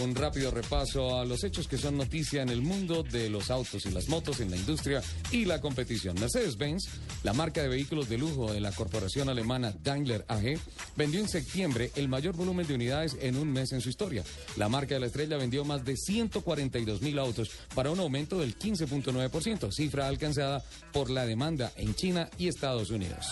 [0.00, 3.86] un rápido repaso a los hechos que son noticia en el mundo de los autos
[3.86, 6.18] y las motos, en la industria y la competición.
[6.18, 6.88] Mercedes-Benz,
[7.22, 10.58] la marca de vehículos de lujo de la corporación alemana Daimler AG,
[10.96, 14.22] vendió en septiembre el mayor volumen de unidades en un mes en su historia.
[14.56, 18.58] La marca de la estrella vendió más de 142 mil autos para un aumento del
[18.58, 20.62] 15.9%, cifra alcanzada
[20.92, 23.26] por la demanda en China y Estados Unidos.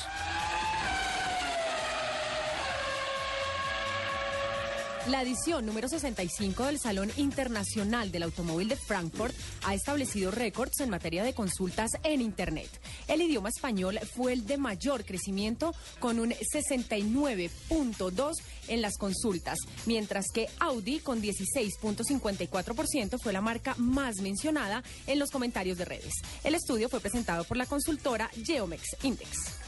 [5.09, 10.91] La edición número 65 del Salón Internacional del Automóvil de Frankfurt ha establecido récords en
[10.91, 12.69] materia de consultas en Internet.
[13.07, 18.33] El idioma español fue el de mayor crecimiento con un 69.2
[18.67, 25.31] en las consultas, mientras que Audi con 16.54% fue la marca más mencionada en los
[25.31, 26.15] comentarios de redes.
[26.43, 29.66] El estudio fue presentado por la consultora Geomex Index.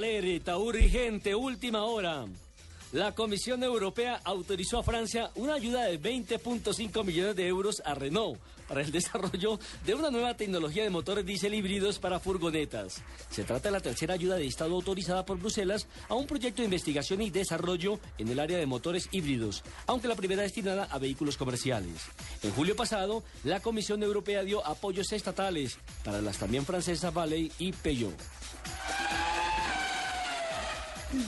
[0.00, 2.24] Alerta urgente, última hora.
[2.92, 8.40] La Comisión Europea autorizó a Francia una ayuda de 20.5 millones de euros a Renault
[8.66, 13.02] para el desarrollo de una nueva tecnología de motores diésel híbridos para furgonetas.
[13.28, 16.66] Se trata de la tercera ayuda de Estado autorizada por Bruselas a un proyecto de
[16.66, 21.36] investigación y desarrollo en el área de motores híbridos, aunque la primera destinada a vehículos
[21.36, 22.06] comerciales.
[22.42, 27.72] En julio pasado, la Comisión Europea dio apoyos estatales para las también francesas Valley y
[27.72, 28.16] Peugeot.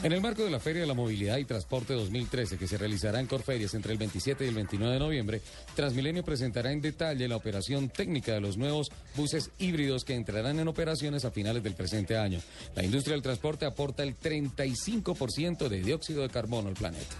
[0.04, 3.18] En el marco de la Feria de la Movilidad y Transporte 2013, que se realizará
[3.18, 5.40] en Corferias entre el 27 y el 29 de noviembre,
[5.74, 10.68] Transmilenio presentará en detalle la operación técnica de los nuevos buses híbridos que entrarán en
[10.68, 12.40] operaciones a finales del presente año.
[12.76, 17.16] La industria del transporte aporta el 35% de dióxido de carbono al planeta.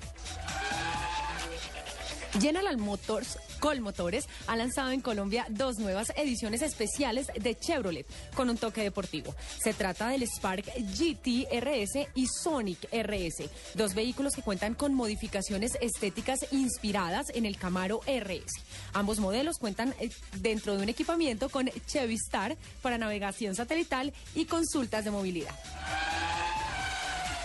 [2.41, 8.57] General Motors Colmotores ha lanzado en Colombia dos nuevas ediciones especiales de Chevrolet con un
[8.57, 9.35] toque deportivo.
[9.63, 15.77] Se trata del Spark GT RS y Sonic RS, dos vehículos que cuentan con modificaciones
[15.81, 18.53] estéticas inspiradas en el Camaro RS.
[18.95, 24.47] Ambos modelos cuentan eh, dentro de un equipamiento con Chevy Star para navegación satelital y
[24.47, 25.55] consultas de movilidad.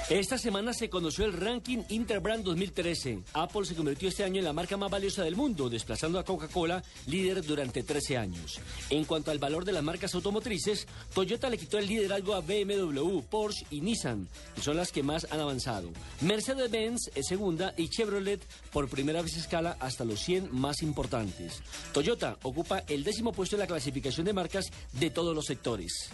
[0.10, 3.24] Esta semana se conoció el ranking Interbrand 2013.
[3.34, 6.82] Apple se convirtió este año en la marca más valiosa del mundo, desplazando a Coca-Cola,
[7.08, 8.62] líder durante 13 años.
[8.90, 13.20] En cuanto al valor de las marcas automotrices, Toyota le quitó el liderazgo a BMW,
[13.30, 15.90] Porsche y Nissan, que son las que más han avanzado.
[16.22, 18.42] Mercedes-Benz es segunda y Chevrolet
[18.72, 21.62] por primera vez escala hasta los 100 más importantes.
[21.92, 26.12] Toyota ocupa el décimo puesto en la clasificación de marcas de todos los sectores.